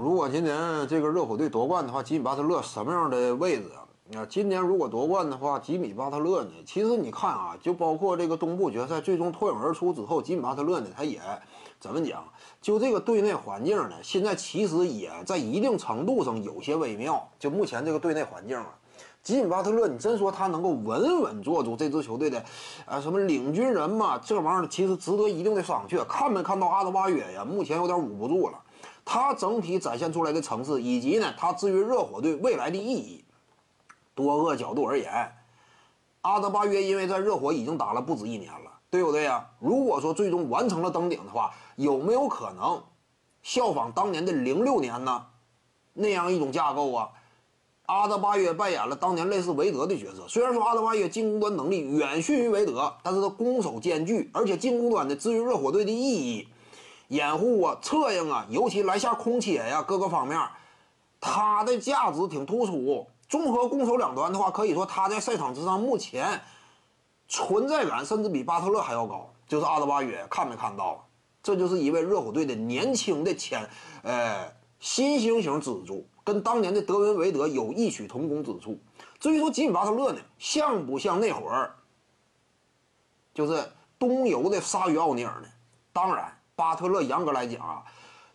[0.00, 3.82] 如果今年这个热火队夺冠的话，吉米巴特勒什么样的位置啊？
[4.16, 6.50] 啊，今年如果夺冠的话，吉米巴特勒呢？
[6.64, 11.20] 其实你看啊，就包括这个东部决赛最终脱颖而出之后，吉米巴特勒呢，他也
[11.80, 12.22] 怎么讲？
[12.62, 17.28] 就这个队内环境呢，现在其实也在一定程度上有些微妙。
[17.40, 18.72] 就目前这个队内环境啊，
[19.24, 22.40] 吉米巴特勒，你真说他能够稳稳做住这支球队的
[22.86, 24.16] 啊什么领军人嘛？
[24.18, 26.04] 这玩意儿其实值得一定的商榷。
[26.04, 27.44] 看没看到阿德巴约呀？
[27.44, 28.60] 目前有点捂不住了。
[29.10, 33.24] 他整体展现出来的层次，以及呢，他至于热火队未来的意义，
[34.14, 35.32] 多个角度而言，
[36.20, 39.48] 阿德巴约因为在热火已经打了不止一年了，对不对呀？
[39.60, 42.82] 如果说最终完成了登顶的话，有没有可能
[43.42, 45.24] 效仿当年的零六年呢？
[45.94, 47.08] 那样一种架构啊？
[47.86, 56.46] 阿德巴约扮演了当年类似韦德的角色，虽然说阿德巴约进攻端能力远逊于韦德，但是他攻守兼具，而且进攻端的至于热火队的意义。
[57.08, 60.38] 掩护啊，策应啊，尤其篮下空切呀，各个方面，
[61.20, 63.06] 他的价值挺突出。
[63.28, 66.40] 综合攻守两端的话，可以说他在赛场之上目前
[67.26, 69.30] 存在感甚至比巴特勒还要高。
[69.46, 71.06] 就是阿德巴约，看没看到？
[71.42, 73.66] 这就是一位热火队的年轻的前，
[74.02, 78.78] 呃，新星型支柱，跟当年的德文韦德有异曲同工之处。
[79.18, 81.74] 至于说吉米巴特勒呢，像不像那会儿，
[83.32, 85.48] 就是东游的鲨鱼奥尼尔呢？
[85.92, 86.34] 当然。
[86.58, 87.84] 巴特勒严格来讲啊，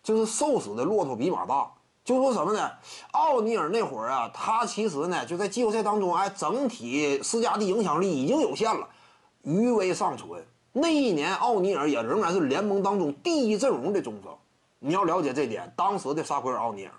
[0.01, 1.69] 就是瘦死的骆驼比马大。
[2.05, 2.71] 就说什么呢？
[3.11, 8.87] 奥尼尔那会儿啊，他其实呢就在季后赛当中，哎，整体施加的影响力已经有限了，
[9.41, 10.45] 余威尚存。
[10.71, 14.33] 那一年，奥尼尔也仍然是联盟当中第一阵容的中锋。
[14.79, 16.91] 你要了解这点，当时的沙奎尔·奥尼尔，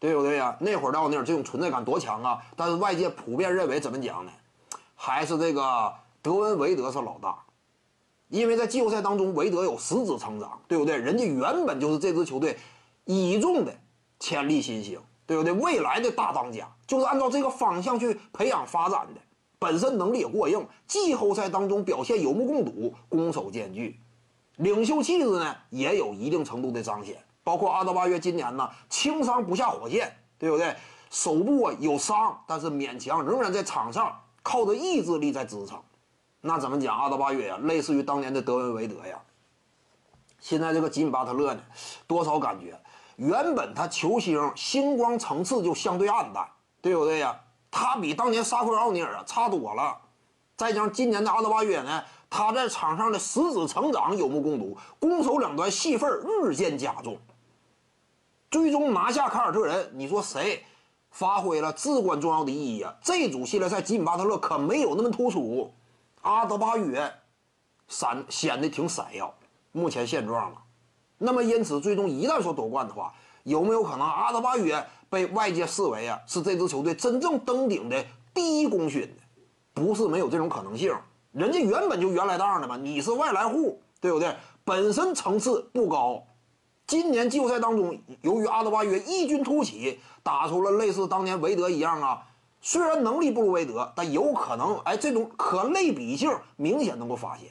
[0.00, 0.56] 对不对呀？
[0.60, 2.42] 那会儿的奥尼尔这种存在感多强啊！
[2.56, 4.32] 但是外界普遍认为怎么讲呢？
[4.96, 7.36] 还是这个德文·韦德是老大。
[8.28, 10.96] 因为在季后赛当中，韦德有实质成长，对不对？
[10.96, 12.58] 人家原本就是这支球队
[13.04, 13.72] 倚重的
[14.18, 15.52] 潜力新星，对不对？
[15.52, 19.20] 未来的大当家就是按照这个方向去培养发展的，
[19.58, 24.00] 本身能力也过硬，季后赛当中表现有目共睹，攻守兼具，
[24.56, 27.16] 领袖气质呢也有一定程度的彰显。
[27.44, 30.74] 包括阿德巴约今年呢轻伤不下火线，对不对？
[31.10, 34.12] 手部啊有伤，但是勉强仍然在场上
[34.42, 35.80] 靠着意志力在支撑。
[36.40, 36.96] 那怎么讲？
[36.96, 39.20] 阿德巴约呀，类似于当年的德文维德呀。
[40.38, 41.60] 现在这个吉米巴特勒呢，
[42.06, 42.78] 多少感觉，
[43.16, 46.46] 原本他球星星光层次就相对暗淡，
[46.80, 47.40] 对不对呀？
[47.70, 49.98] 他比当年沙奎尔奥尼尔啊差多了。
[50.56, 57.18] 再加上今年的阿德巴约呢，他在场上的实质成长有目共睹，攻守两端戏份日渐加重。
[58.50, 60.64] 最终拿下凯尔特人，你说谁
[61.10, 62.94] 发挥了至关重要的意义啊？
[63.02, 65.74] 这组系列赛，吉米巴特勒可没有那么突出。
[66.26, 67.08] 阿德巴约
[67.86, 69.32] 闪显得挺闪耀，
[69.70, 70.56] 目前现状了。
[71.18, 73.14] 那么因此，最终一旦说夺冠的话，
[73.44, 78.04] 有没有可能阿德巴约被外界视为啊是这支球队真正登顶的
[78.34, 79.22] 第一功勋呢？
[79.72, 80.92] 不是没有这种可能性。
[81.30, 84.34] 人家原本就原来当的嘛，你是外来户，对不对？
[84.64, 86.20] 本身层次不高。
[86.88, 92.26] 今年季后赛当中，由于阿德巴约异军突起，打出了类似当年韦德一样啊。
[92.60, 97.50] 虽然能力不如韦德，但有可能，哎，这种可类比性明显能够发现。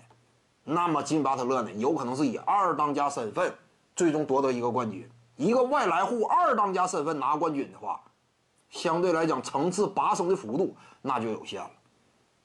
[0.64, 3.54] 那么金巴特勒呢，有可能是以二当家身份
[3.96, 5.10] 最终夺得一个冠军。
[5.38, 8.02] 一个外来户二当家身份拿冠军的话，
[8.70, 11.70] 相对来讲层次拔升的幅度那就有限了。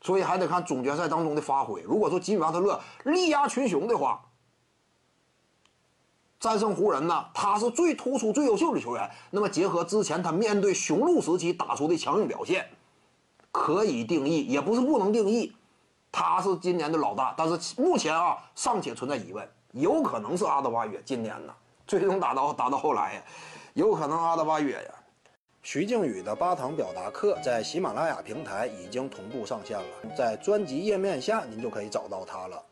[0.03, 1.83] 所以还得看总决赛当中的发挥。
[1.83, 4.21] 如果说金巴特勒力压群雄的话，
[6.41, 9.09] 战胜湖人呢，他是最突出、最优秀的球员。
[9.29, 12.67] 那么结合之前他面对雄鹿时期打出的强硬表现，
[13.53, 15.55] 可以定义，也不是不能定义，
[16.11, 17.35] 他是今年的老大。
[17.37, 21.53] 但是目前啊，尚且存在疑问，有可能是阿德巴约今年呢，
[21.87, 23.23] 最终打到打到后来呀，
[23.75, 24.95] 有可能阿德巴约呀。
[25.63, 29.85] 徐静宇的八堂表达课在喜马拉雅平台已经同步上线了，
[30.17, 32.65] 在专辑页面下您就可以找到它了。